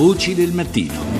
Voci 0.00 0.34
del 0.34 0.54
mattino. 0.54 1.19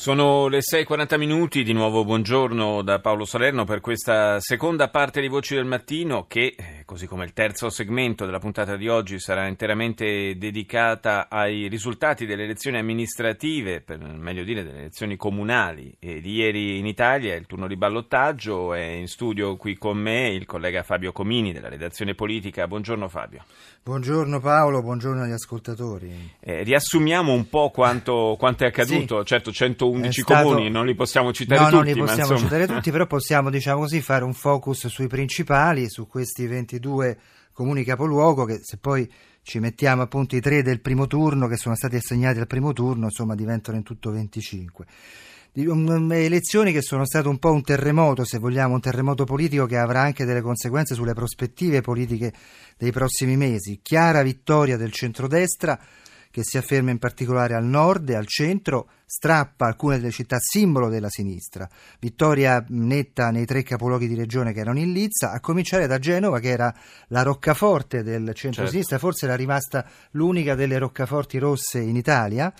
Sono 0.00 0.48
le 0.48 0.60
6.40 0.60 1.18
minuti, 1.18 1.62
di 1.62 1.74
nuovo 1.74 2.06
buongiorno 2.06 2.80
da 2.80 3.00
Paolo 3.00 3.26
Salerno 3.26 3.64
per 3.66 3.80
questa 3.80 4.40
seconda 4.40 4.88
parte 4.88 5.20
di 5.20 5.28
Voci 5.28 5.54
del 5.54 5.66
Mattino 5.66 6.24
che, 6.26 6.54
eh, 6.56 6.84
così 6.86 7.06
come 7.06 7.26
il 7.26 7.34
terzo 7.34 7.68
segmento 7.68 8.24
della 8.24 8.38
puntata 8.38 8.76
di 8.76 8.88
oggi, 8.88 9.20
sarà 9.20 9.46
interamente 9.46 10.38
dedicata 10.38 11.28
ai 11.28 11.68
risultati 11.68 12.24
delle 12.24 12.44
elezioni 12.44 12.78
amministrative, 12.78 13.82
per 13.82 13.98
meglio 13.98 14.42
dire 14.42 14.64
delle 14.64 14.78
elezioni 14.78 15.16
comunali 15.16 15.94
e 15.98 16.22
di 16.22 16.36
ieri 16.36 16.78
in 16.78 16.86
Italia, 16.86 17.34
il 17.34 17.44
turno 17.44 17.66
di 17.66 17.76
ballottaggio, 17.76 18.72
è 18.72 18.80
in 18.80 19.06
studio 19.06 19.58
qui 19.58 19.76
con 19.76 19.98
me 19.98 20.30
il 20.30 20.46
collega 20.46 20.82
Fabio 20.82 21.12
Comini 21.12 21.52
della 21.52 21.68
redazione 21.68 22.14
politica. 22.14 22.66
Buongiorno 22.66 23.06
Fabio. 23.06 23.44
Buongiorno 23.82 24.40
Paolo, 24.40 24.80
buongiorno 24.80 25.24
agli 25.24 25.32
ascoltatori. 25.32 26.10
Eh, 26.40 26.62
riassumiamo 26.62 27.34
un 27.34 27.50
po' 27.50 27.68
quanto, 27.68 28.36
quanto 28.38 28.64
è 28.64 28.68
accaduto, 28.68 29.18
sì. 29.18 29.26
certo 29.26 29.52
101 29.52 29.88
11 29.90 30.20
stato... 30.20 30.48
comuni, 30.48 30.70
non 30.70 30.86
li 30.86 30.94
possiamo 30.94 31.32
citare 31.32 31.60
no, 31.60 31.66
tutti. 31.66 31.76
No, 31.76 31.82
non 31.82 31.92
li 31.92 31.98
possiamo 31.98 32.32
insomma... 32.32 32.50
citare 32.50 32.66
tutti, 32.66 32.90
però 32.90 33.06
possiamo, 33.06 33.50
diciamo 33.50 33.80
così, 33.80 34.00
fare 34.00 34.24
un 34.24 34.34
focus 34.34 34.86
sui 34.88 35.06
principali, 35.06 35.88
su 35.88 36.06
questi 36.06 36.46
22 36.46 37.18
comuni 37.52 37.84
capoluogo, 37.84 38.44
che 38.44 38.60
se 38.62 38.78
poi 38.78 39.10
ci 39.42 39.58
mettiamo 39.58 40.02
appunto 40.02 40.36
i 40.36 40.40
tre 40.40 40.62
del 40.62 40.80
primo 40.80 41.06
turno, 41.06 41.46
che 41.46 41.56
sono 41.56 41.74
stati 41.74 41.96
assegnati 41.96 42.38
al 42.38 42.46
primo 42.46 42.72
turno, 42.72 43.06
insomma 43.06 43.34
diventano 43.34 43.76
in 43.76 43.82
tutto 43.82 44.10
25 44.10 44.86
elezioni 45.52 46.72
che 46.72 46.82
sono 46.82 47.04
state 47.04 47.26
un 47.26 47.38
po' 47.38 47.52
un 47.52 47.62
terremoto, 47.62 48.24
se 48.24 48.38
vogliamo, 48.38 48.74
un 48.74 48.80
terremoto 48.80 49.24
politico 49.24 49.66
che 49.66 49.78
avrà 49.78 50.02
anche 50.02 50.24
delle 50.24 50.40
conseguenze 50.40 50.94
sulle 50.94 51.12
prospettive 51.12 51.80
politiche 51.80 52.32
dei 52.76 52.92
prossimi 52.92 53.36
mesi. 53.36 53.80
Chiara 53.82 54.22
vittoria 54.22 54.76
del 54.76 54.92
centrodestra 54.92 55.78
che 56.30 56.44
si 56.44 56.56
afferma 56.56 56.90
in 56.90 56.98
particolare 56.98 57.54
al 57.54 57.64
nord 57.64 58.08
e 58.10 58.14
al 58.14 58.26
centro, 58.26 58.90
strappa 59.04 59.66
alcune 59.66 59.98
delle 59.98 60.12
città 60.12 60.38
simbolo 60.38 60.88
della 60.88 61.08
sinistra. 61.08 61.68
Vittoria 61.98 62.64
netta 62.68 63.30
nei 63.30 63.44
tre 63.46 63.64
capoluoghi 63.64 64.06
di 64.06 64.14
regione 64.14 64.52
che 64.52 64.60
erano 64.60 64.78
in 64.78 64.92
lizza, 64.92 65.32
a 65.32 65.40
cominciare 65.40 65.88
da 65.88 65.98
Genova 65.98 66.38
che 66.38 66.50
era 66.50 66.72
la 67.08 67.22
roccaforte 67.22 68.04
del 68.04 68.32
centro-sinistra, 68.34 68.96
certo. 68.96 69.06
forse 69.06 69.26
era 69.26 69.34
rimasta 69.34 69.84
l'unica 70.12 70.54
delle 70.54 70.78
roccaforti 70.78 71.38
rosse 71.38 71.80
in 71.80 71.96
Italia. 71.96 72.52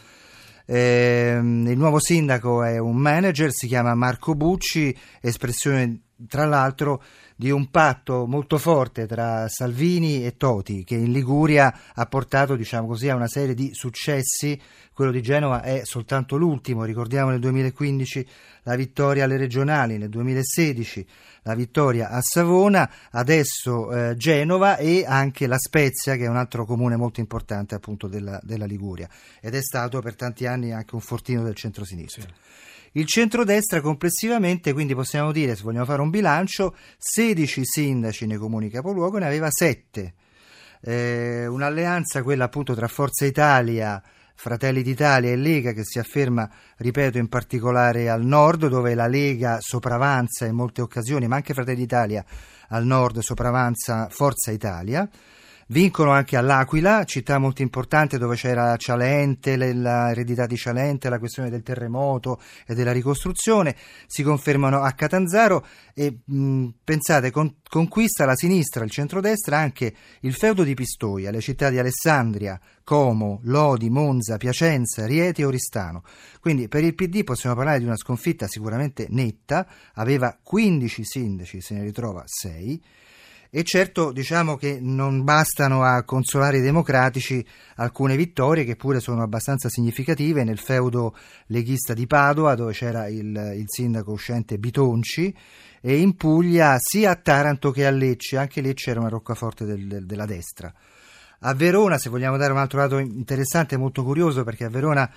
Eh, 0.66 1.36
il 1.36 1.78
nuovo 1.78 2.00
sindaco 2.00 2.64
è 2.64 2.78
un 2.78 2.96
manager, 2.96 3.52
si 3.52 3.66
chiama 3.66 3.94
Marco 3.94 4.34
Bucci, 4.34 4.96
espressione 5.20 6.00
tra 6.28 6.44
l'altro 6.44 7.02
di 7.36 7.50
un 7.50 7.70
patto 7.70 8.26
molto 8.26 8.58
forte 8.58 9.06
tra 9.06 9.48
Salvini 9.48 10.26
e 10.26 10.36
Toti 10.36 10.84
che 10.84 10.94
in 10.94 11.10
Liguria 11.10 11.74
ha 11.94 12.06
portato 12.06 12.54
diciamo 12.54 12.86
così, 12.86 13.08
a 13.08 13.14
una 13.14 13.28
serie 13.28 13.54
di 13.54 13.70
successi. 13.72 14.60
Quello 14.92 15.12
di 15.12 15.22
Genova 15.22 15.62
è 15.62 15.80
soltanto 15.84 16.36
l'ultimo. 16.36 16.84
Ricordiamo 16.84 17.30
nel 17.30 17.40
2015 17.40 18.28
la 18.64 18.74
vittoria 18.76 19.24
alle 19.24 19.38
regionali 19.38 19.96
nel 19.96 20.10
2016 20.10 21.06
la 21.44 21.54
vittoria 21.54 22.10
a 22.10 22.20
Savona 22.20 22.90
adesso 23.12 23.90
eh, 23.90 24.14
Genova 24.16 24.76
e 24.76 25.06
anche 25.06 25.46
La 25.46 25.56
Spezia 25.58 26.16
che 26.16 26.24
è 26.24 26.28
un 26.28 26.36
altro 26.36 26.66
comune 26.66 26.96
molto 26.96 27.20
importante 27.20 27.74
appunto 27.74 28.06
della, 28.06 28.38
della 28.42 28.66
Liguria. 28.66 29.08
Ed 29.40 29.54
è 29.54 29.62
stato 29.62 30.00
per 30.00 30.16
tanti 30.16 30.46
anni 30.46 30.72
anche 30.72 30.94
un 30.94 31.00
fortino 31.00 31.42
del 31.42 31.54
centro-sinistra. 31.54 32.22
Sì. 32.22 32.60
Il 32.92 33.06
centrodestra 33.06 33.80
complessivamente, 33.80 34.72
quindi 34.72 34.96
possiamo 34.96 35.30
dire, 35.30 35.54
se 35.54 35.62
vogliamo 35.62 35.84
fare 35.84 36.02
un 36.02 36.10
bilancio, 36.10 36.74
16 36.98 37.60
sindaci 37.64 38.26
nei 38.26 38.36
comuni 38.36 38.68
capoluogo, 38.68 39.18
ne 39.18 39.26
aveva 39.26 39.48
7. 39.48 40.14
Eh, 40.80 41.46
un'alleanza, 41.46 42.22
quella 42.24 42.44
appunto 42.44 42.74
tra 42.74 42.88
Forza 42.88 43.24
Italia, 43.24 44.02
Fratelli 44.34 44.82
d'Italia 44.82 45.30
e 45.30 45.36
Lega, 45.36 45.72
che 45.72 45.84
si 45.84 46.00
afferma, 46.00 46.50
ripeto, 46.78 47.18
in 47.18 47.28
particolare 47.28 48.08
al 48.08 48.24
nord, 48.24 48.66
dove 48.66 48.94
la 48.94 49.06
Lega 49.06 49.58
sopravanza 49.60 50.46
in 50.46 50.56
molte 50.56 50.82
occasioni, 50.82 51.28
ma 51.28 51.36
anche 51.36 51.54
Fratelli 51.54 51.78
d'Italia 51.78 52.24
al 52.70 52.84
nord 52.84 53.20
sopravanza 53.20 54.08
Forza 54.10 54.50
Italia. 54.50 55.08
Vincono 55.70 56.10
anche 56.10 56.36
all'Aquila, 56.36 57.04
città 57.04 57.38
molto 57.38 57.62
importante 57.62 58.18
dove 58.18 58.34
c'era 58.34 58.76
Cialente, 58.76 59.54
l'eredità 59.54 60.46
di 60.46 60.56
Cialente, 60.56 61.08
la 61.08 61.20
questione 61.20 61.48
del 61.48 61.62
terremoto 61.62 62.40
e 62.66 62.74
della 62.74 62.90
ricostruzione. 62.90 63.76
Si 64.08 64.24
confermano 64.24 64.80
a 64.82 64.90
Catanzaro 64.90 65.64
e 65.94 66.22
mh, 66.24 66.66
pensate, 66.82 67.30
con, 67.30 67.58
conquista 67.68 68.24
la 68.24 68.34
sinistra, 68.34 68.82
il 68.82 68.90
centrodestra 68.90 69.58
anche 69.58 69.94
il 70.22 70.34
feudo 70.34 70.64
di 70.64 70.74
Pistoia, 70.74 71.30
le 71.30 71.40
città 71.40 71.70
di 71.70 71.78
Alessandria, 71.78 72.58
Como, 72.82 73.38
Lodi, 73.44 73.90
Monza, 73.90 74.38
Piacenza, 74.38 75.06
Rieti 75.06 75.42
e 75.42 75.44
Oristano. 75.44 76.02
Quindi 76.40 76.66
per 76.66 76.82
il 76.82 76.96
PD 76.96 77.22
possiamo 77.22 77.54
parlare 77.54 77.78
di 77.78 77.84
una 77.84 77.96
sconfitta 77.96 78.48
sicuramente 78.48 79.06
netta, 79.10 79.64
aveva 79.94 80.36
15 80.42 81.04
sindaci, 81.04 81.60
se 81.60 81.74
ne 81.74 81.84
ritrova 81.84 82.24
6 82.26 82.82
e 83.52 83.64
certo 83.64 84.12
diciamo 84.12 84.56
che 84.56 84.78
non 84.80 85.24
bastano 85.24 85.82
a 85.82 86.04
consolare 86.04 86.58
i 86.58 86.62
democratici 86.62 87.44
alcune 87.76 88.16
vittorie 88.16 88.64
che 88.64 88.76
pure 88.76 89.00
sono 89.00 89.22
abbastanza 89.22 89.68
significative 89.68 90.44
nel 90.44 90.58
feudo 90.58 91.16
leghista 91.46 91.92
di 91.92 92.06
Padova 92.06 92.54
dove 92.54 92.72
c'era 92.72 93.08
il, 93.08 93.54
il 93.56 93.64
sindaco 93.66 94.12
uscente 94.12 94.58
Bitonci 94.58 95.34
e 95.80 95.96
in 95.98 96.14
Puglia 96.14 96.76
sia 96.78 97.10
a 97.10 97.16
Taranto 97.16 97.70
che 97.70 97.86
a 97.86 97.90
Lecce, 97.90 98.36
anche 98.36 98.60
Lecce 98.60 98.90
era 98.90 99.00
una 99.00 99.08
roccaforte 99.08 99.64
del, 99.64 99.86
del, 99.86 100.06
della 100.06 100.26
destra. 100.26 100.72
A 101.42 101.54
Verona, 101.54 101.96
se 101.96 102.10
vogliamo 102.10 102.36
dare 102.36 102.52
un 102.52 102.58
altro 102.58 102.80
dato 102.80 102.98
interessante 102.98 103.78
molto 103.78 104.04
curioso, 104.04 104.44
perché 104.44 104.64
a 104.64 104.68
Verona 104.68 105.10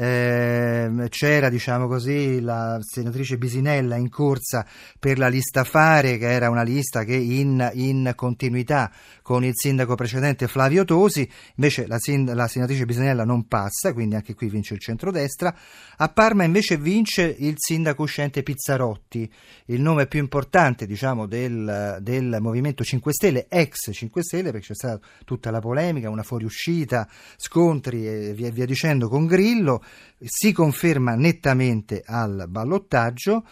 eh, 0.00 1.06
c'era 1.08 1.48
diciamo 1.48 1.88
così 1.88 2.40
la 2.40 2.78
senatrice 2.80 3.36
Bisinella 3.36 3.96
in 3.96 4.08
corsa 4.08 4.64
per 4.96 5.18
la 5.18 5.26
lista 5.26 5.64
Fare 5.64 6.18
che 6.18 6.30
era 6.30 6.50
una 6.50 6.62
lista 6.62 7.02
che 7.02 7.16
in, 7.16 7.68
in 7.74 8.12
continuità 8.14 8.92
con 9.22 9.42
il 9.42 9.54
sindaco 9.54 9.96
precedente 9.96 10.46
Flavio 10.46 10.84
Tosi. 10.84 11.28
Invece 11.56 11.88
la, 11.88 11.98
la, 12.32 12.46
senatrice 12.46 12.84
Bisinella 12.84 13.24
non 13.24 13.48
passa 13.48 13.92
quindi 13.92 14.14
anche 14.14 14.34
qui 14.34 14.48
vince 14.48 14.74
il 14.74 14.80
centrodestra. 14.80 15.52
A 15.96 16.08
Parma 16.08 16.44
invece 16.44 16.76
vince 16.76 17.34
il 17.36 17.54
sindaco 17.56 18.02
uscente 18.02 18.44
Pizzarotti 18.44 19.28
il 19.66 19.80
nome 19.80 20.06
più 20.06 20.20
importante 20.20 20.86
diciamo 20.86 21.26
del, 21.26 21.98
del 22.00 22.36
Movimento 22.40 22.84
5 22.84 23.12
Stelle 23.12 23.46
ex 23.48 23.90
5 23.92 24.22
Stelle 24.22 24.52
perché 24.52 24.68
c'è 24.68 24.74
stata 24.74 25.00
tutta 25.24 25.50
la 25.50 25.58
polemica 25.58 26.08
una 26.08 26.22
fuoriuscita 26.22 27.08
scontri 27.36 28.06
e 28.06 28.32
via, 28.32 28.50
via 28.50 28.64
dicendo 28.64 29.08
con 29.08 29.26
Grillo 29.26 29.82
si 30.20 30.52
conferma 30.52 31.14
nettamente 31.14 32.02
al 32.04 32.46
ballottaggio. 32.48 33.44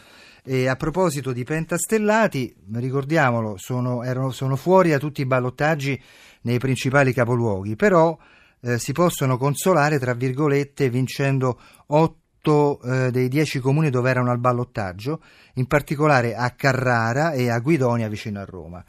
E 0.48 0.69
a 0.69 0.76
proposito 0.76 1.32
di 1.32 1.42
pentastellati, 1.42 2.54
ricordiamolo, 2.74 3.56
sono, 3.56 4.04
erano, 4.04 4.30
sono 4.30 4.54
fuori 4.54 4.91
da 4.91 4.98
tutti 4.98 5.20
i 5.20 5.26
ballottaggi 5.26 6.00
nei 6.42 6.58
principali 6.58 7.12
capoluoghi, 7.12 7.75
però 7.75 8.16
eh, 8.60 8.78
si 8.78 8.92
possono 8.92 9.38
consolare, 9.38 9.98
tra 9.98 10.14
virgolette, 10.14 10.88
vincendo 10.88 11.58
8 11.86 12.80
eh, 12.80 13.10
dei 13.10 13.26
10 13.26 13.58
comuni 13.58 13.91
dove 13.91 14.08
erano 14.08 14.30
al 14.30 14.38
ballottaggio, 14.38 15.20
in 15.54 15.66
particolare 15.66 16.36
a 16.36 16.50
Carrara 16.50 17.32
e 17.32 17.50
a 17.50 17.58
Guidonia 17.58 18.08
vicino 18.08 18.38
a 18.38 18.44
Roma 18.44 18.84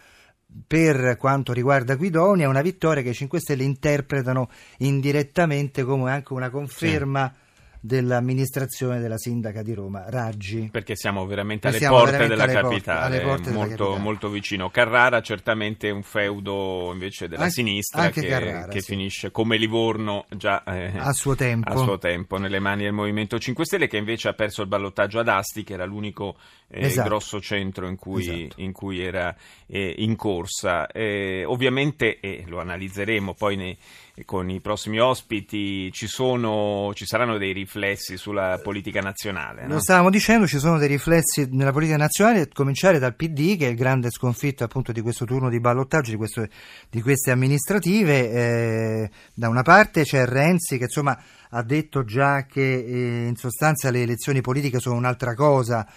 per 0.66 1.18
quanto 1.18 1.54
riguarda 1.54 1.96
Guidonia, 1.96 2.46
è 2.46 2.50
una 2.50 2.62
vittoria 2.62 3.04
che 3.04 3.10
i 3.10 3.14
5 3.14 3.40
Stelle 3.40 3.64
interpretano 3.64 4.50
indirettamente 4.78 5.84
come 5.84 6.12
anche 6.12 6.34
una 6.34 6.50
conferma. 6.50 7.32
Sì 7.34 7.46
dell'amministrazione 7.80 9.00
della 9.00 9.18
sindaca 9.18 9.62
di 9.62 9.74
Roma, 9.74 10.06
Raggi. 10.10 10.70
Perché 10.72 10.96
siamo 10.96 11.26
veramente 11.26 11.68
alle 11.68 11.78
siamo 11.78 11.98
porte 11.98 12.12
veramente 12.12 12.36
della 12.36 12.60
alle 12.60 12.70
capitale, 12.70 13.22
porte, 13.22 13.52
molto, 13.52 13.70
capitale. 13.70 14.00
molto, 14.00 14.30
vicino. 14.30 14.70
Carrara 14.70 15.22
certamente 15.22 15.90
un 15.90 16.04
feudo 16.04 16.90
invece 16.92 17.28
della 17.28 17.44
anche, 17.44 17.54
sinistra 17.54 18.02
anche 18.02 18.22
che, 18.22 18.28
Carrara, 18.28 18.68
che 18.68 18.82
sì. 18.82 18.88
finisce 18.92 19.32
come 19.32 19.58
Livorno 19.58 20.26
già 20.36 20.64
eh, 20.64 20.98
a, 20.98 21.14
suo 21.14 21.36
tempo. 21.36 21.72
a 21.72 21.78
suo 21.78 21.98
tempo 21.98 22.38
nelle 22.38 22.60
mani 22.60 22.84
del 22.84 22.94
Movimento 22.94 23.40
5 23.40 23.66
Stelle 23.66 23.88
che 23.88 23.98
invece 23.98 24.28
ha 24.28 24.34
perso 24.34 24.62
il 24.62 24.68
ballottaggio 24.68 25.20
ad 25.20 25.30
Asti 25.30 25.64
che 25.64 25.74
era 25.74 25.86
l'unico 25.86 26.38
eh, 26.70 26.86
esatto. 26.86 27.08
grosso 27.08 27.40
centro 27.40 27.88
in 27.88 27.96
cui, 27.96 28.22
esatto. 28.22 28.62
in 28.62 28.72
cui 28.72 29.02
era 29.02 29.36
eh, 29.68 29.96
in 29.98 30.16
corsa. 30.16 30.88
Eh, 30.88 31.44
ovviamente, 31.46 32.20
e 32.20 32.44
lo 32.48 32.60
analizzeremo 32.60 33.34
poi 33.34 33.56
nei 33.56 33.78
con 34.26 34.50
i 34.50 34.62
prossimi 34.62 35.00
ospiti 35.00 35.92
ci, 35.92 36.08
sono, 36.08 36.92
ci 36.96 37.06
saranno 37.06 37.38
dei 37.38 37.54
riflessi 37.54 38.18
sulla 38.18 38.60
politica 38.64 39.00
nazionale. 39.00 39.68
No? 39.68 39.76
Lo 39.76 39.80
stavamo 39.80 40.10
dicendo, 40.10 40.48
ci 40.48 40.58
sono 40.58 40.80
dei 40.80 40.88
riflessi 40.88 41.48
nella 41.52 41.72
politica 41.72 41.98
nazionale, 41.98 42.42
a 42.42 42.48
cominciare 42.52 42.98
dal 42.98 43.16
PD 43.16 43.58
che 43.58 43.68
è 43.68 43.70
il 43.70 43.76
grande 43.76 44.10
sconfitto 44.10 44.64
appunto 44.64 44.92
di 44.92 45.02
questo 45.02 45.26
turno 45.26 45.50
di 45.50 45.60
ballottaggio, 45.60 46.10
di, 46.10 46.18
questo, 46.18 46.48
di 46.90 47.02
queste 47.02 47.30
amministrative. 47.30 48.32
Eh, 48.32 49.10
da 49.36 49.50
una 49.50 49.62
parte 49.62 50.04
c'è 50.04 50.26
Renzi 50.26 50.78
che 50.78 50.86
insomma 50.86 51.18
ha 51.50 51.62
detto 51.62 52.04
già 52.04 52.46
che 52.46 52.74
eh, 52.74 53.28
in 53.28 53.36
sostanza 53.36 53.92
le 53.92 54.02
elezioni 54.02 54.42
politiche 54.42 54.80
sono 54.80 54.96
un'altra 54.96 55.36
cosa 55.36 55.88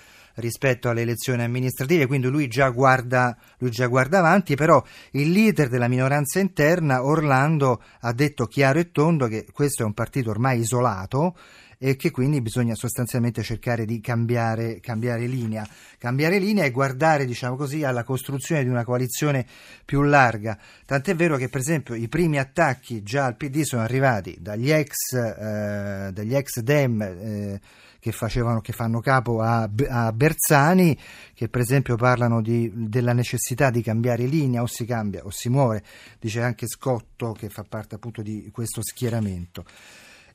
rispetto 0.40 0.88
alle 0.88 1.02
elezioni 1.02 1.42
amministrative, 1.42 2.06
quindi 2.06 2.28
lui 2.28 2.48
già 2.48 2.70
guarda, 2.70 3.37
lui 3.58 3.70
già 3.70 3.87
guarda 3.87 4.19
avanti, 4.19 4.56
però 4.56 4.82
il 5.12 5.31
leader 5.31 5.69
della 5.69 5.88
minoranza 5.88 6.40
interna, 6.40 7.04
Orlando, 7.04 7.81
ha 8.00 8.12
detto 8.12 8.46
chiaro 8.46 8.81
e 8.81 8.90
tondo 8.90 9.26
che 9.28 9.46
questo 9.52 9.82
è 9.82 9.87
un 9.87 9.94
partito 9.94 10.31
ormai 10.31 10.60
isolato 10.60 11.37
e 11.82 11.96
che 11.96 12.10
quindi 12.10 12.42
bisogna 12.42 12.74
sostanzialmente 12.74 13.42
cercare 13.42 13.86
di 13.86 14.00
cambiare, 14.00 14.80
cambiare 14.80 15.26
linea. 15.26 15.66
Cambiare 15.96 16.38
linea 16.38 16.64
e 16.64 16.70
guardare, 16.70 17.24
diciamo 17.24 17.56
così, 17.56 17.84
alla 17.84 18.04
costruzione 18.04 18.62
di 18.62 18.68
una 18.68 18.84
coalizione 18.84 19.46
più 19.86 20.02
larga. 20.02 20.58
Tant'è 20.84 21.14
vero 21.14 21.38
che, 21.38 21.48
per 21.48 21.60
esempio, 21.60 21.94
i 21.94 22.06
primi 22.06 22.38
attacchi 22.38 23.02
già 23.02 23.24
al 23.24 23.36
PD 23.38 23.62
sono 23.62 23.80
arrivati 23.80 24.36
dagli 24.38 24.70
ex, 24.70 25.14
eh, 25.14 26.10
dagli 26.12 26.34
ex 26.34 26.60
Dem. 26.60 27.00
Eh, 27.00 27.60
che, 27.98 28.12
facevano, 28.12 28.60
che 28.60 28.72
fanno 28.72 29.00
capo 29.00 29.40
a, 29.40 29.68
a, 29.88 30.12
Bersani, 30.12 30.98
che 31.34 31.48
per 31.48 31.60
esempio 31.60 31.96
parlano 31.96 32.40
di, 32.40 32.70
della 32.74 33.12
necessità 33.12 33.68
di 33.68 33.82
cambiare 33.82 34.24
linea, 34.24 34.62
o 34.62 34.66
si 34.66 34.86
cambia 34.86 35.24
o 35.24 35.30
si 35.30 35.50
muore, 35.50 35.82
dice 36.18 36.42
anche 36.42 36.66
Scotto 36.66 37.32
che 37.32 37.50
fa 37.50 37.62
parte 37.62 37.94
appunto 37.94 38.22
di 38.22 38.50
questo 38.52 38.82
schieramento. 38.82 39.64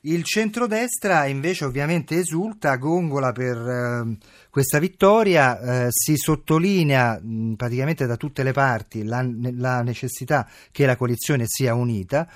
Il 0.06 0.22
centrodestra 0.22 1.26
invece 1.26 1.64
ovviamente 1.64 2.16
esulta, 2.16 2.76
gongola 2.76 3.32
per 3.32 3.56
eh, 3.56 4.16
questa 4.50 4.78
vittoria, 4.78 5.58
eh, 5.58 5.86
si 5.90 6.16
sottolinea 6.16 7.18
mh, 7.20 7.54
praticamente 7.54 8.06
da 8.06 8.16
tutte 8.16 8.44
le 8.44 8.52
parti 8.52 9.02
la, 9.02 9.28
la, 9.56 9.82
necessità 9.82 10.48
che 10.70 10.86
la 10.86 10.94
coalizione 10.94 11.42
sia 11.48 11.74
unita, 11.74 12.28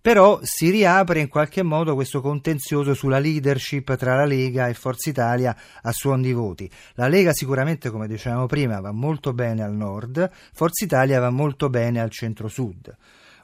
però 0.00 0.40
si 0.42 0.70
riapre 0.70 1.20
in 1.20 1.28
qualche 1.28 1.62
modo 1.62 1.94
questo 1.94 2.22
contenzioso 2.22 2.94
sulla 2.94 3.18
leadership 3.18 3.94
tra 3.96 4.16
la 4.16 4.24
Lega 4.24 4.68
e 4.68 4.72
Forza 4.72 5.10
Italia 5.10 5.54
a 5.82 5.92
suon 5.92 6.22
di 6.22 6.32
voti. 6.32 6.70
La 6.94 7.06
Lega 7.06 7.34
sicuramente, 7.34 7.90
come 7.90 8.08
dicevamo 8.08 8.46
prima, 8.46 8.80
va 8.80 8.92
molto 8.92 9.34
bene 9.34 9.62
al 9.62 9.74
nord, 9.74 10.30
Forza 10.54 10.86
Italia 10.86 11.20
va 11.20 11.28
molto 11.28 11.68
bene 11.68 12.00
al 12.00 12.08
centro-sud 12.08 12.96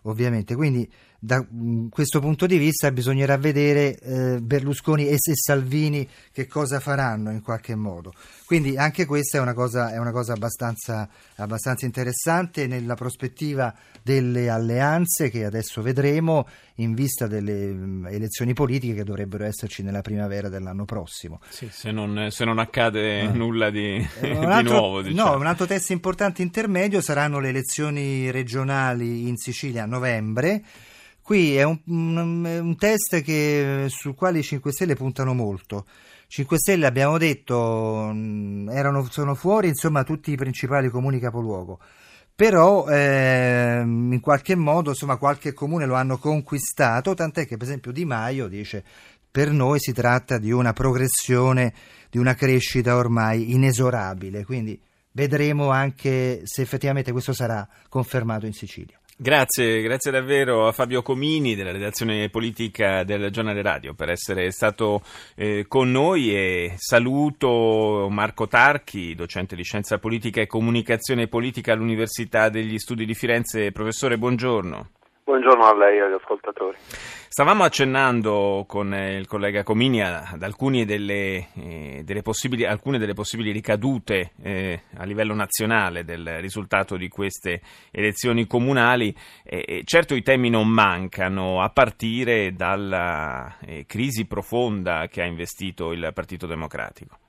ovviamente. 0.06 0.54
Quindi 0.54 0.90
da 1.18 1.44
mm, 1.44 1.88
questo 1.88 2.20
punto 2.20 2.46
di 2.46 2.58
vista 2.58 2.90
bisognerà 2.90 3.36
vedere 3.36 3.98
eh, 3.98 4.40
Berlusconi 4.40 5.08
e, 5.08 5.14
e 5.14 5.34
Salvini 5.34 6.08
che 6.32 6.46
cosa 6.46 6.80
faranno 6.80 7.30
in 7.30 7.42
qualche 7.42 7.74
modo. 7.74 8.12
Quindi 8.44 8.76
anche 8.76 9.06
questa 9.06 9.38
è 9.38 9.40
una 9.40 9.54
cosa, 9.54 9.92
è 9.92 9.98
una 9.98 10.12
cosa 10.12 10.34
abbastanza, 10.34 11.08
abbastanza, 11.36 11.84
interessante 11.84 12.66
nella 12.66 12.94
prospettiva 12.94 13.74
delle 14.02 14.48
alleanze 14.48 15.30
che 15.30 15.44
adesso 15.44 15.82
vedremo 15.82 16.46
in 16.76 16.94
vista 16.94 17.26
delle 17.26 17.72
mm, 17.72 18.06
elezioni 18.06 18.52
politiche 18.52 18.94
che 18.94 19.04
dovrebbero 19.04 19.44
esserci 19.44 19.82
nella 19.82 20.02
primavera 20.02 20.48
dell'anno 20.48 20.84
prossimo. 20.84 21.40
Sì, 21.48 21.68
se, 21.72 21.90
non, 21.90 22.28
se 22.30 22.44
non 22.44 22.58
accade 22.58 23.20
eh. 23.20 23.28
nulla 23.28 23.70
di, 23.70 23.96
eh, 23.96 24.08
di 24.20 24.44
altro, 24.44 24.78
nuovo. 24.78 25.02
Diciamo. 25.02 25.30
No, 25.30 25.36
un 25.36 25.46
altro 25.46 25.66
test 25.66 25.90
importante 25.90 26.42
intermedio 26.42 27.00
saranno 27.00 27.40
le 27.40 27.48
elezioni 27.48 28.30
regionali 28.30 29.26
in 29.26 29.36
Sicilia 29.36 29.84
a 29.84 29.86
novembre. 29.86 30.62
Qui 31.26 31.56
è 31.56 31.64
un, 31.64 31.80
un, 31.86 32.76
test 32.76 33.20
che, 33.20 33.86
sul 33.88 34.14
quale 34.14 34.38
i 34.38 34.42
5 34.44 34.70
Stelle 34.70 34.94
puntano 34.94 35.34
molto. 35.34 35.84
5 36.28 36.56
Stelle 36.56 36.86
abbiamo 36.86 37.18
detto 37.18 38.12
erano, 38.70 39.08
sono 39.10 39.34
fuori 39.34 39.66
insomma 39.66 40.04
tutti 40.04 40.30
i 40.30 40.36
principali 40.36 40.88
comuni 40.88 41.18
capoluogo. 41.18 41.80
Però 42.32 42.86
eh, 42.86 43.80
in 43.82 44.20
qualche 44.20 44.54
modo 44.54 44.90
insomma 44.90 45.16
qualche 45.16 45.52
comune 45.52 45.84
lo 45.84 45.96
hanno 45.96 46.18
conquistato 46.18 47.12
tant'è 47.14 47.44
che 47.44 47.56
per 47.56 47.66
esempio 47.66 47.90
Di 47.90 48.04
Maio 48.04 48.46
dice 48.46 48.84
per 49.28 49.50
noi 49.50 49.80
si 49.80 49.92
tratta 49.92 50.38
di 50.38 50.52
una 50.52 50.72
progressione 50.72 51.74
di 52.08 52.18
una 52.18 52.34
crescita 52.34 52.94
ormai 52.94 53.52
inesorabile 53.52 54.44
quindi 54.44 54.80
vedremo 55.10 55.70
anche 55.70 56.42
se 56.44 56.62
effettivamente 56.62 57.10
questo 57.10 57.32
sarà 57.32 57.68
confermato 57.88 58.46
in 58.46 58.52
Sicilia 58.52 58.96
Grazie, 59.18 59.80
grazie 59.80 60.10
davvero 60.10 60.68
a 60.68 60.72
Fabio 60.72 61.00
Comini 61.00 61.54
della 61.54 61.72
redazione 61.72 62.28
politica 62.28 63.02
del 63.02 63.30
giornale 63.30 63.62
radio 63.62 63.94
per 63.94 64.10
essere 64.10 64.50
stato 64.50 65.02
eh, 65.34 65.64
con 65.66 65.90
noi 65.90 66.36
e 66.36 66.74
saluto 66.76 68.08
Marco 68.10 68.46
Tarchi, 68.46 69.14
docente 69.14 69.56
di 69.56 69.62
scienza 69.62 69.96
politica 69.96 70.42
e 70.42 70.46
comunicazione 70.46 71.28
politica 71.28 71.72
all'Università 71.72 72.50
degli 72.50 72.76
Studi 72.76 73.06
di 73.06 73.14
Firenze. 73.14 73.72
Professore, 73.72 74.18
buongiorno. 74.18 74.90
Buongiorno 75.26 75.64
a 75.64 75.74
lei 75.74 75.98
e 75.98 76.02
agli 76.02 76.12
ascoltatori. 76.12 76.76
Stavamo 76.78 77.64
accennando 77.64 78.64
con 78.64 78.94
eh, 78.94 79.16
il 79.16 79.26
collega 79.26 79.64
Comini 79.64 80.00
ad 80.00 80.40
alcune 80.40 80.84
delle, 80.84 81.48
eh, 81.56 82.02
delle, 82.04 82.22
possibili, 82.22 82.64
alcune 82.64 82.98
delle 82.98 83.12
possibili, 83.12 83.50
ricadute 83.50 84.34
eh, 84.40 84.82
a 84.96 85.02
livello 85.02 85.34
nazionale 85.34 86.04
del 86.04 86.38
risultato 86.38 86.96
di 86.96 87.08
queste 87.08 87.60
elezioni 87.90 88.46
comunali. 88.46 89.12
Certo 89.82 90.14
i 90.14 90.22
temi 90.22 90.48
non 90.48 90.68
mancano, 90.68 91.60
a 91.60 91.70
partire 91.70 92.52
dalla 92.52 93.52
crisi 93.84 94.26
profonda 94.26 95.08
che 95.08 95.22
ha 95.22 95.26
investito 95.26 95.90
il 95.90 96.08
Partito 96.14 96.46
Democratico. 96.46 97.25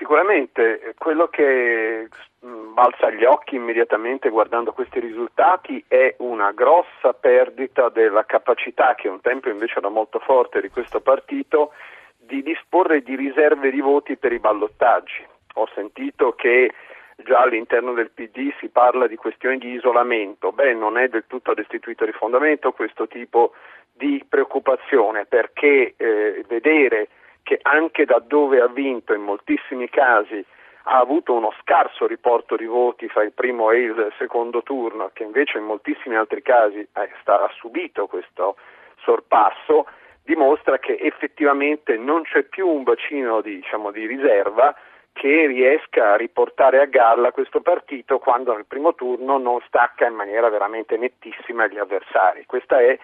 Sicuramente 0.00 0.94
quello 0.96 1.28
che 1.28 2.08
mm, 2.46 2.72
balza 2.72 3.08
agli 3.08 3.24
occhi 3.24 3.56
immediatamente 3.56 4.30
guardando 4.30 4.72
questi 4.72 4.98
risultati 4.98 5.84
è 5.86 6.14
una 6.20 6.52
grossa 6.52 7.12
perdita 7.12 7.90
della 7.90 8.24
capacità 8.24 8.94
che 8.94 9.08
un 9.08 9.20
tempo 9.20 9.50
invece 9.50 9.76
era 9.76 9.90
molto 9.90 10.18
forte 10.18 10.62
di 10.62 10.70
questo 10.70 11.02
partito 11.02 11.74
di 12.16 12.42
disporre 12.42 13.02
di 13.02 13.14
riserve 13.14 13.70
di 13.70 13.82
voti 13.82 14.16
per 14.16 14.32
i 14.32 14.38
ballottaggi. 14.38 15.22
Ho 15.56 15.68
sentito 15.74 16.32
che 16.32 16.72
già 17.16 17.40
all'interno 17.40 17.92
del 17.92 18.10
PD 18.10 18.54
si 18.58 18.70
parla 18.70 19.06
di 19.06 19.16
questioni 19.16 19.58
di 19.58 19.72
isolamento. 19.72 20.50
Beh, 20.50 20.72
non 20.72 20.96
è 20.96 21.08
del 21.08 21.24
tutto 21.26 21.52
destituito 21.52 22.06
di 22.06 22.12
fondamento 22.12 22.72
questo 22.72 23.06
tipo 23.06 23.52
di 23.92 24.24
preoccupazione 24.26 25.26
perché 25.26 25.92
eh, 25.98 26.42
vedere 26.48 27.08
che 27.42 27.58
anche 27.62 28.04
da 28.04 28.22
dove 28.24 28.60
ha 28.60 28.68
vinto 28.68 29.14
in 29.14 29.22
moltissimi 29.22 29.88
casi 29.88 30.44
ha 30.84 30.98
avuto 30.98 31.34
uno 31.34 31.52
scarso 31.60 32.06
riporto 32.06 32.56
di 32.56 32.64
voti 32.64 33.08
fra 33.08 33.22
il 33.22 33.32
primo 33.32 33.70
e 33.70 33.80
il 33.80 34.12
secondo 34.18 34.62
turno, 34.62 35.10
che 35.12 35.22
invece 35.22 35.58
in 35.58 35.64
moltissimi 35.64 36.16
altri 36.16 36.42
casi 36.42 36.86
ha 36.92 37.50
subito 37.58 38.06
questo 38.06 38.56
sorpasso, 39.02 39.86
dimostra 40.24 40.78
che 40.78 40.96
effettivamente 41.00 41.96
non 41.96 42.22
c'è 42.22 42.44
più 42.44 42.68
un 42.68 42.82
bacino 42.82 43.40
di, 43.40 43.56
diciamo, 43.56 43.90
di 43.90 44.06
riserva 44.06 44.74
che 45.12 45.46
riesca 45.46 46.12
a 46.12 46.16
riportare 46.16 46.80
a 46.80 46.86
galla 46.86 47.32
questo 47.32 47.60
partito 47.60 48.18
quando 48.18 48.54
nel 48.54 48.66
primo 48.66 48.94
turno 48.94 49.38
non 49.38 49.60
stacca 49.66 50.06
in 50.06 50.14
maniera 50.14 50.48
veramente 50.48 50.96
nettissima 50.96 51.66
gli 51.66 51.78
avversari. 51.78 52.46
Questa 52.46 52.80
è 52.80 52.98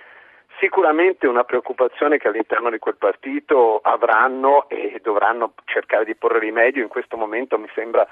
sicuramente 0.58 1.26
una 1.26 1.44
preoccupazione 1.44 2.18
che 2.18 2.28
all'interno 2.28 2.70
di 2.70 2.78
quel 2.78 2.96
partito 2.96 3.78
avranno 3.82 4.68
e 4.68 5.00
dovranno 5.02 5.54
cercare 5.64 6.04
di 6.04 6.14
porre 6.14 6.38
rimedio. 6.38 6.82
In 6.82 6.88
questo 6.88 7.16
momento 7.16 7.58
mi 7.58 7.68
sembra 7.74 8.06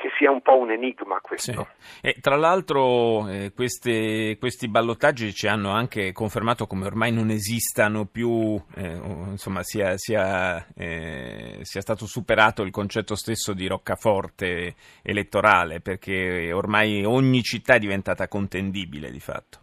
che 0.00 0.08
sia 0.16 0.30
un 0.30 0.40
po' 0.40 0.56
un 0.56 0.70
enigma 0.70 1.20
questo. 1.20 1.68
Sì. 2.00 2.08
E 2.08 2.16
tra 2.22 2.36
l'altro 2.36 3.28
eh, 3.28 3.52
queste, 3.54 4.38
questi 4.38 4.66
ballottaggi 4.68 5.34
ci 5.34 5.46
hanno 5.46 5.72
anche 5.72 6.12
confermato 6.12 6.66
come 6.66 6.86
ormai 6.86 7.12
non 7.12 7.28
esistano 7.28 8.06
più, 8.06 8.58
eh, 8.76 8.98
insomma 9.28 9.62
sia, 9.62 9.98
sia, 9.98 10.66
eh, 10.74 11.58
sia, 11.60 11.82
stato 11.82 12.06
superato 12.06 12.62
il 12.62 12.70
concetto 12.70 13.14
stesso 13.14 13.52
di 13.52 13.66
roccaforte 13.66 14.74
elettorale, 15.02 15.80
perché 15.80 16.50
ormai 16.50 17.04
ogni 17.04 17.42
città 17.42 17.74
è 17.74 17.78
diventata 17.78 18.26
contendibile 18.26 19.10
di 19.10 19.20
fatto. 19.20 19.58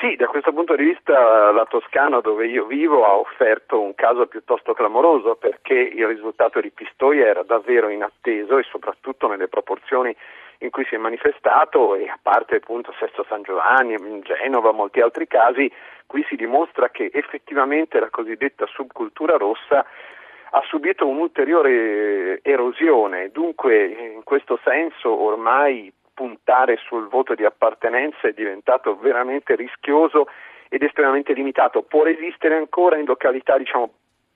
Sì, 0.00 0.16
da 0.16 0.28
questo 0.28 0.50
punto 0.54 0.74
di 0.76 0.84
vista 0.84 1.50
la 1.50 1.66
Toscana 1.66 2.20
dove 2.20 2.46
io 2.46 2.64
vivo 2.64 3.04
ha 3.04 3.16
offerto 3.16 3.82
un 3.82 3.94
caso 3.94 4.26
piuttosto 4.28 4.72
clamoroso 4.72 5.34
perché 5.34 5.74
il 5.74 6.06
risultato 6.06 6.58
di 6.58 6.70
Pistoia 6.70 7.26
era 7.26 7.42
davvero 7.42 7.90
inatteso 7.90 8.56
e 8.56 8.62
soprattutto 8.62 9.28
nelle 9.28 9.48
proporzioni 9.48 10.16
in 10.60 10.70
cui 10.70 10.86
si 10.86 10.94
è 10.94 10.98
manifestato 10.98 11.96
e 11.96 12.08
a 12.08 12.18
parte 12.20 12.56
appunto 12.56 12.94
Sesto 12.98 13.26
San 13.28 13.42
Giovanni, 13.42 13.94
Genova, 14.22 14.72
molti 14.72 15.02
altri 15.02 15.26
casi, 15.26 15.70
qui 16.06 16.24
si 16.30 16.36
dimostra 16.36 16.88
che 16.88 17.10
effettivamente 17.12 18.00
la 18.00 18.08
cosiddetta 18.08 18.64
subcultura 18.68 19.36
rossa 19.36 19.84
ha 20.52 20.62
subito 20.66 21.06
un'ulteriore 21.06 22.40
erosione, 22.42 23.28
dunque 23.32 23.84
in 23.84 24.22
questo 24.24 24.58
senso 24.64 25.10
ormai 25.10 25.92
puntare 26.20 26.76
sul 26.86 27.08
voto 27.08 27.34
di 27.34 27.46
appartenenza 27.46 28.28
è 28.28 28.34
diventato 28.34 28.94
veramente 28.98 29.54
rischioso 29.54 30.28
ed 30.68 30.82
estremamente 30.82 31.32
limitato. 31.32 31.80
Può 31.80 32.02
resistere 32.02 32.56
ancora 32.56 32.98
in 32.98 33.06
località 33.06 33.56
diciamo, 33.56 33.94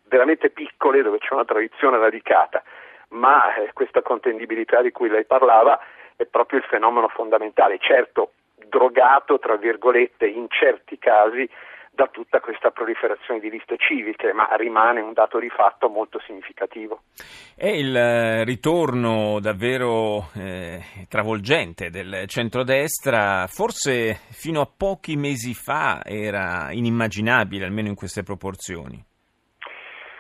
veramente 0.09 0.49
piccole 0.49 1.03
dove 1.03 1.19
c'è 1.19 1.35
una 1.35 1.45
tradizione 1.45 1.99
radicata, 1.99 2.63
ma 3.09 3.55
eh, 3.55 3.71
questa 3.75 4.01
contendibilità 4.01 4.81
di 4.81 4.93
cui 4.93 5.11
lei 5.11 5.27
parlava 5.27 5.79
è 6.17 6.25
proprio 6.25 6.61
il 6.61 6.65
fenomeno 6.65 7.09
fondamentale. 7.09 7.77
Certo, 7.79 8.33
drogato, 8.67 9.39
tra 9.39 9.57
virgolette, 9.57 10.27
in 10.27 10.47
certi 10.49 10.99
casi 10.99 11.47
da 11.95 12.09
tutta 12.09 12.41
questa 12.41 12.71
proliferazione 12.71 13.41
di 13.41 13.51
liste 13.51 13.77
civiche, 13.79 14.33
ma 14.33 14.49
rimane 14.57 15.01
un 15.01 15.13
dato 15.13 15.39
di 15.39 15.49
fatto 15.49 15.89
molto 15.89 16.21
significativo. 16.27 17.03
È 17.57 17.69
il 17.69 17.95
eh, 17.97 18.45
ritorno 18.45 19.39
davvero 19.41 20.29
eh, 20.37 20.81
travolgente 21.09 21.91
del 21.91 22.25
centrodestra, 22.27 23.47
forse 23.47 24.15
fino 24.31 24.61
a 24.61 24.71
pochi 24.77 25.17
mesi 25.17 25.55
fa 25.55 26.03
era 26.05 26.69
inimmaginabile, 26.71 27.65
almeno 27.65 27.89
in 27.89 27.95
queste 27.95 28.23
proporzioni. 28.23 29.03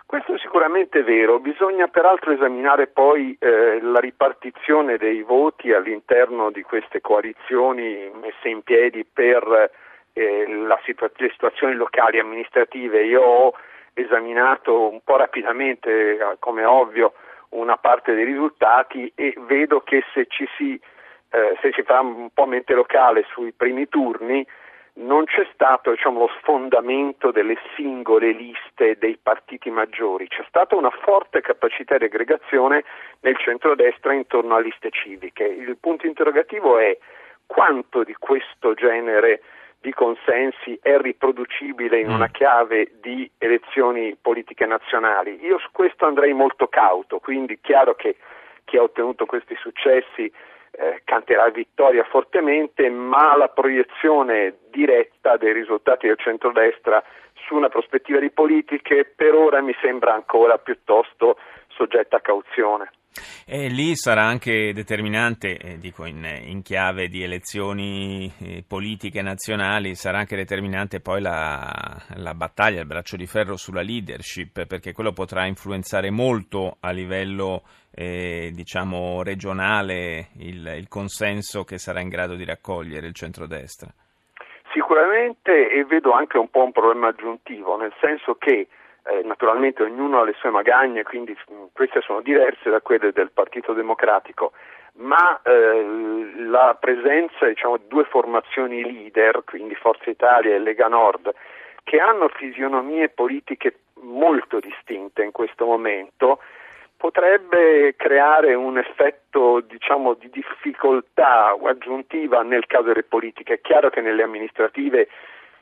Questo 0.07 0.35
è 0.35 0.39
sicuramente 0.39 1.03
vero, 1.03 1.41
bisogna 1.41 1.89
peraltro 1.89 2.31
esaminare 2.31 2.87
poi 2.87 3.37
eh, 3.41 3.81
la 3.81 3.99
ripartizione 3.99 4.97
dei 4.97 5.23
voti 5.23 5.73
all'interno 5.73 6.53
di 6.53 6.63
queste 6.63 7.01
coalizioni 7.01 8.13
messe 8.21 8.49
in 8.49 8.63
piedi 8.63 9.05
per 9.05 9.73
eh, 10.15 10.47
situa- 10.85 11.11
le 11.17 11.31
situazioni 11.31 11.75
locali 11.75 12.19
amministrative. 12.19 13.05
Io 13.05 13.23
ho 13.23 13.55
esaminato 13.93 14.89
un 14.89 15.01
po' 15.05 15.17
rapidamente, 15.17 16.17
eh, 16.17 16.37
come 16.39 16.65
ovvio, 16.65 17.13
una 17.51 17.77
parte 17.77 18.15
dei 18.15 18.25
risultati 18.25 19.13
e 19.15 19.35
vedo 19.47 19.81
che 19.81 20.03
se 20.13 20.27
ci 20.29 20.49
si, 20.57 20.81
eh, 21.31 21.57
se 21.61 21.73
si 21.73 21.83
fa 21.83 22.01
un 22.01 22.31
po' 22.33 22.47
mente 22.47 22.75
locale 22.75 23.25
sui 23.31 23.53
primi 23.53 23.89
turni, 23.89 24.47
non 24.97 25.25
c'è 25.25 25.47
stato 25.53 25.91
diciamo, 25.91 26.21
lo 26.21 26.31
sfondamento 26.41 27.33
delle 27.33 27.57
singole 27.75 28.31
liste 28.31 28.97
dei 28.99 29.19
partiti 29.21 29.69
maggiori, 29.71 30.29
c'è 30.29 30.45
stata 30.47 30.77
una 30.77 30.91
forte 30.91 31.41
capacità 31.41 31.99
di 31.99 32.05
aggregazione 32.05 32.85
nel 33.21 33.37
centrodestra 33.37 34.13
intorno 34.13 34.55
a 34.55 34.61
liste 34.61 34.91
civiche. 34.91 35.45
Il 35.45 35.77
punto 35.79 36.07
interrogativo 36.07 36.79
è 36.79 36.97
quanto 37.47 38.05
di 38.05 38.15
questo 38.17 38.75
genere 38.75 39.41
di 39.85 39.93
consensi 39.93 40.79
è 40.81 40.97
riproducibile 40.97 42.01
in 42.01 42.09
una 42.09 42.29
mm. 42.31 42.33
chiave 42.33 42.93
di 43.03 43.31
elezioni 43.37 44.17
politiche 44.19 44.65
nazionali. 44.65 45.39
Io 45.43 45.59
su 45.59 45.69
questo 45.73 46.07
andrei 46.07 46.33
molto 46.33 46.69
cauto, 46.69 47.19
quindi 47.19 47.59
chiaro 47.61 47.95
che 47.95 48.17
chi 48.65 48.79
ha 48.79 48.83
ottenuto 48.83 49.27
questi 49.27 49.55
successi 49.57 50.33
eh, 50.77 51.03
canterà 51.05 51.49
vittoria 51.51 52.05
fortemente, 52.05 52.89
ma 52.91 53.37
la 53.37 53.49
proiezione 53.49 54.57
diretta 54.71 55.37
dei 55.37 55.53
risultati 55.53 56.07
del 56.07 56.19
centrodestra 56.19 57.03
su 57.47 57.55
una 57.55 57.69
prospettiva 57.69 58.19
di 58.19 58.31
politiche 58.31 59.05
per 59.15 59.35
ora 59.35 59.61
mi 59.61 59.75
sembra 59.81 60.15
ancora 60.15 60.59
piuttosto 60.59 61.37
soggetta 61.69 62.17
a 62.17 62.21
cauzione. 62.21 62.91
E 63.47 63.69
lì 63.69 63.95
sarà 63.95 64.25
anche 64.25 64.73
determinante, 64.73 65.57
eh, 65.57 65.79
dico 65.79 66.05
in, 66.05 66.25
in, 66.25 66.63
chiave 66.63 67.07
di 67.07 67.23
elezioni 67.23 68.33
eh, 68.41 68.65
politiche 68.67 69.23
nazionali, 69.23 69.95
sarà 69.95 70.19
anche 70.19 70.35
determinante 70.35 71.01
poi 71.01 71.21
la, 71.21 72.03
la, 72.17 72.35
battaglia, 72.35 72.81
il 72.81 72.87
braccio 72.87 73.17
di 73.17 73.27
ferro 73.27 73.57
sulla 73.57 73.83
leadership, 73.83 74.67
perché 74.67 74.93
quello 74.93 75.13
potrà 75.13 75.47
influenzare 75.47 76.11
molto 76.11 76.79
a 76.81 76.91
livello 76.91 77.63
eh, 77.95 78.51
diciamo 78.53 79.23
regionale 79.23 80.29
il, 80.39 80.75
il 80.77 80.89
consenso 80.89 81.65
che 81.65 81.79
sarà 81.79 82.01
in 82.01 82.09
grado 82.09 82.35
di 82.35 82.45
raccogliere 82.45 83.07
il 83.07 83.15
centrodestra. 83.15 83.89
Sicuramente 84.73 85.71
e 85.71 85.85
vedo 85.85 86.13
anche 86.13 86.37
un 86.37 86.51
po' 86.51 86.65
un 86.65 86.73
problema 86.73 87.09
aggiuntivo, 87.09 87.77
nel 87.77 87.95
senso 88.01 88.35
che 88.35 88.67
eh, 89.07 89.23
naturalmente 89.23 89.83
ognuno 89.83 90.21
ha 90.21 90.25
le 90.25 90.35
sue 90.39 90.51
magagne, 90.51 91.03
quindi 91.05 91.37
mm, 91.53 91.67
queste 91.73 92.01
sono 92.01 92.21
diverse 92.21 92.71
da 92.71 92.81
quelle 92.81 93.13
del 93.13 93.31
Partito 93.31 93.73
Democratico, 93.73 94.53
ma 94.95 95.41
eh, 95.43 96.33
la 96.49 96.77
presenza 96.81 97.47
diciamo, 97.47 97.77
di 97.77 97.87
due 97.87 98.05
formazioni 98.05 98.83
leader, 98.83 99.43
quindi 99.45 99.75
Forza 99.75 100.11
Italia 100.11 100.55
e 100.55 100.59
Lega 100.59 100.89
Nord, 100.89 101.33
che 101.85 101.99
hanno 101.99 102.29
fisionomie 102.29 103.09
politiche 103.11 103.81
molto 104.01 104.59
distinte 104.59 105.23
in 105.23 105.33
questo 105.33 105.67
momento, 105.67 106.41
potrebbe 106.97 107.95
creare 107.97 108.55
un 108.55 108.79
effetto 108.79 109.61
diciamo, 109.61 110.15
di 110.15 110.31
difficoltà 110.31 111.57
aggiuntiva 111.63 112.43
nel 112.43 112.67
caso 112.67 112.85
delle 112.85 113.03
politiche. 113.03 113.55
È 113.55 113.61
chiaro 113.61 113.91
che 113.91 114.01
nelle 114.01 114.23
amministrative 114.23 115.09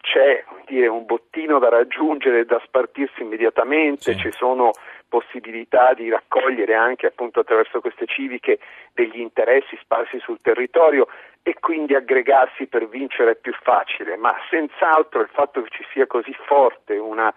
c'è 0.01 0.45
dire, 0.67 0.89
un 0.89 1.07
bottino 1.07 1.59
da 1.59 1.69
raggiungere 1.69 2.41
e 2.41 2.45
da 2.45 2.61
spartirsi 2.65 3.23
immediatamente, 3.23 4.13
sì. 4.13 4.19
ci 4.19 4.33
sono 4.33 4.73
possibilità 5.09 5.93
di 5.95 6.09
raccogliere 6.09 6.75
anche 6.75 7.07
appunto 7.07 7.41
attraverso 7.41 7.81
queste 7.81 8.07
civiche 8.07 8.59
degli 8.95 9.21
interessi 9.21 9.79
sparsi 9.81 10.19
sul 10.21 10.41
territorio 10.41 11.07
e 11.43 11.55
quindi 11.61 11.95
aggregarsi 11.95 12.67
per 12.67 12.89
vincere 12.89 13.33
è 13.33 13.37
più 13.37 13.53
facile, 13.63 14.17
ma 14.17 14.35
senz'altro 14.49 15.21
il 15.21 15.29
fatto 15.33 15.63
che 15.63 15.69
ci 15.71 15.85
sia 15.93 16.07
così 16.07 16.35
forte 16.47 16.97
una 16.97 17.33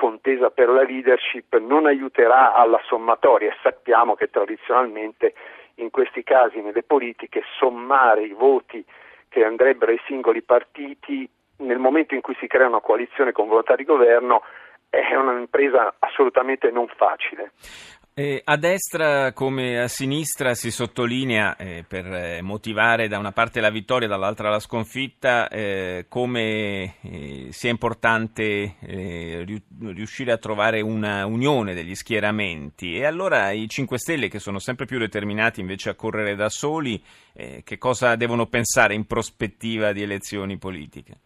contesa 0.00 0.48
per 0.48 0.70
la 0.70 0.82
leadership 0.82 1.58
non 1.58 1.84
aiuterà 1.84 2.54
alla 2.54 2.80
sommatoria 2.86 3.50
e 3.50 3.56
sappiamo 3.62 4.14
che 4.14 4.30
tradizionalmente 4.30 5.34
in 5.74 5.90
questi 5.90 6.22
casi 6.22 6.62
nelle 6.62 6.82
politiche 6.82 7.42
sommare 7.58 8.22
i 8.22 8.32
voti 8.32 8.82
che 9.28 9.44
andrebbero 9.44 9.92
ai 9.92 10.00
singoli 10.06 10.40
partiti 10.40 11.28
nel 11.58 11.78
momento 11.78 12.14
in 12.14 12.22
cui 12.22 12.34
si 12.40 12.46
crea 12.46 12.66
una 12.66 12.80
coalizione 12.80 13.32
con 13.32 13.46
volontà 13.46 13.76
di 13.76 13.84
governo 13.84 14.42
è 14.88 15.14
un'impresa 15.14 15.96
assolutamente 15.98 16.70
non 16.70 16.88
facile. 16.96 17.52
Eh, 18.20 18.42
a 18.44 18.58
destra 18.58 19.32
come 19.32 19.80
a 19.80 19.88
sinistra 19.88 20.54
si 20.54 20.70
sottolinea, 20.70 21.56
eh, 21.56 21.86
per 21.88 22.04
eh, 22.04 22.42
motivare 22.42 23.08
da 23.08 23.16
una 23.16 23.32
parte 23.32 23.62
la 23.62 23.70
vittoria 23.70 24.06
e 24.06 24.10
dall'altra 24.10 24.50
la 24.50 24.60
sconfitta, 24.60 25.48
eh, 25.48 26.04
come 26.06 26.96
eh, 27.00 27.48
sia 27.50 27.70
importante 27.70 28.74
eh, 28.78 29.62
riuscire 29.80 30.32
a 30.32 30.36
trovare 30.36 30.82
una 30.82 31.24
unione 31.24 31.72
degli 31.72 31.94
schieramenti. 31.94 32.94
E 32.94 33.06
allora 33.06 33.52
i 33.52 33.66
5 33.66 33.96
Stelle, 33.96 34.28
che 34.28 34.38
sono 34.38 34.58
sempre 34.58 34.84
più 34.84 34.98
determinati 34.98 35.60
invece 35.60 35.88
a 35.88 35.94
correre 35.94 36.34
da 36.34 36.50
soli, 36.50 37.02
che 37.32 37.78
cosa 37.78 38.16
devono 38.16 38.48
pensare 38.48 38.92
in 38.92 39.06
prospettiva 39.06 39.92
di 39.92 40.02
elezioni 40.02 40.58
politiche? 40.58 41.20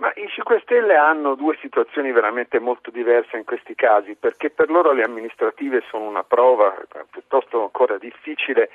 Ma 0.00 0.10
i 0.14 0.26
5 0.28 0.60
Stelle 0.62 0.96
hanno 0.96 1.34
due 1.34 1.58
situazioni 1.60 2.10
veramente 2.10 2.58
molto 2.58 2.90
diverse 2.90 3.36
in 3.36 3.44
questi 3.44 3.74
casi, 3.74 4.14
perché 4.14 4.48
per 4.48 4.70
loro 4.70 4.92
le 4.92 5.02
amministrative 5.02 5.82
sono 5.90 6.08
una 6.08 6.24
prova 6.24 6.74
piuttosto 7.10 7.60
ancora 7.60 7.98
difficile, 7.98 8.62
eh, 8.62 8.70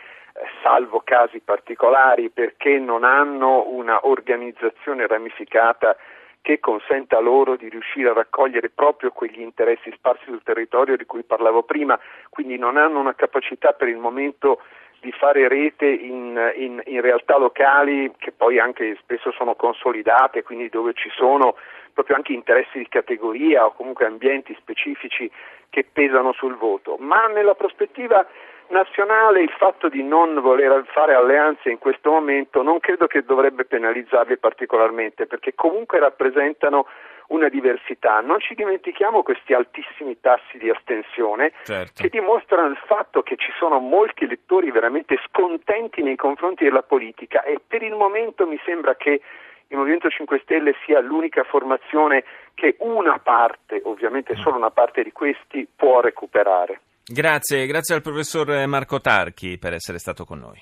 salvo 0.61 1.01
casi 1.03 1.39
particolari, 1.39 2.29
perché 2.29 2.77
non 2.77 3.03
hanno 3.03 3.67
una 3.69 4.05
organizzazione 4.05 5.07
ramificata 5.07 5.97
che 6.43 6.59
consenta 6.59 7.19
loro 7.19 7.55
di 7.55 7.69
riuscire 7.69 8.09
a 8.09 8.13
raccogliere 8.13 8.69
proprio 8.69 9.09
quegli 9.09 9.41
interessi 9.41 9.91
sparsi 9.95 10.25
sul 10.25 10.43
territorio 10.43 10.95
di 10.95 11.07
cui 11.07 11.23
parlavo 11.23 11.63
prima, 11.63 11.99
quindi 12.29 12.55
non 12.59 12.77
hanno 12.77 12.99
una 12.99 13.15
capacità 13.15 13.71
per 13.71 13.87
il 13.87 13.97
momento 13.97 14.61
di 15.05 15.11
fare 15.11 15.47
rete 15.47 15.85
in, 15.85 16.35
in, 16.55 16.81
in, 16.85 17.01
realtà 17.01 17.37
locali 17.37 18.11
che 18.17 18.31
poi 18.31 18.57
anche 18.57 18.97
spesso 18.99 19.31
sono 19.31 19.53
consolidate, 19.53 20.41
quindi 20.41 20.67
dove 20.67 20.93
ci 20.93 21.11
sono 21.15 21.55
proprio 21.93 22.15
anche 22.15 22.33
interessi 22.33 22.79
di 22.79 22.87
categoria 22.87 23.65
o 23.65 23.73
comunque 23.73 24.07
ambienti 24.07 24.55
specifici 24.59 25.29
che 25.69 25.85
pesano 25.91 26.33
sul 26.33 26.55
voto. 26.57 26.97
Ma 26.97 27.27
nella 27.27 27.53
prospettiva 27.53 28.25
nazionale 28.69 29.41
il 29.41 29.53
fatto 29.59 29.89
di 29.89 30.01
non 30.01 30.41
voler 30.41 30.83
fare 30.87 31.13
alleanze 31.13 31.69
in 31.69 31.77
questo 31.77 32.09
momento 32.09 32.63
non 32.63 32.79
credo 32.79 33.05
che 33.05 33.23
dovrebbe 33.23 33.65
penalizzarli 33.65 34.37
particolarmente 34.37 35.27
perché 35.27 35.53
comunque 35.53 35.99
rappresentano 35.99 36.87
una 37.27 37.49
diversità. 37.49 38.19
Non 38.21 38.39
ci 38.39 38.55
dimentichiamo 38.55 39.23
questi 39.23 39.53
altissimi 39.53 40.19
tassi 40.19 40.57
di 40.57 40.69
astensione 40.69 41.53
certo. 41.63 42.01
che 42.01 42.09
dimostrano 42.09 42.69
il 42.69 42.79
fatto 42.85 43.21
che 43.21 43.35
ci 43.37 43.51
sono 43.57 43.79
molti 43.79 44.25
elettori 44.25 44.71
veramente 44.71 45.17
scontenti 45.27 46.01
nei 46.01 46.15
confronti 46.15 46.63
della 46.63 46.83
politica 46.83 47.43
e 47.43 47.59
per 47.65 47.81
il 47.83 47.93
momento 47.93 48.45
mi 48.45 48.59
sembra 48.65 48.95
che 48.95 49.21
il 49.67 49.77
Movimento 49.77 50.09
5 50.09 50.39
Stelle 50.43 50.75
sia 50.85 50.99
l'unica 50.99 51.43
formazione 51.43 52.23
che 52.53 52.75
una 52.79 53.17
parte, 53.19 53.81
ovviamente 53.83 54.33
mm. 54.33 54.41
solo 54.41 54.57
una 54.57 54.69
parte 54.69 55.03
di 55.03 55.11
questi, 55.11 55.67
può 55.75 56.01
recuperare. 56.01 56.81
Grazie, 57.03 57.65
grazie 57.65 57.95
al 57.95 58.01
professor 58.01 58.65
Marco 58.67 58.99
Tarchi 58.99 59.57
per 59.57 59.73
essere 59.73 59.97
stato 59.99 60.23
con 60.25 60.39
noi. 60.39 60.59